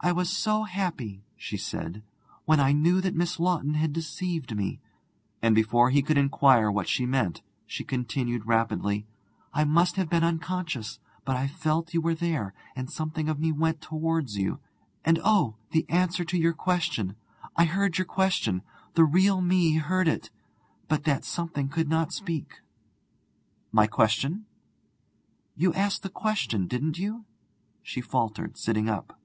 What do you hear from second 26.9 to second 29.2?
you?' she faltered, sitting up.